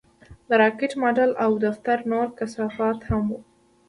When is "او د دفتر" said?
1.43-1.97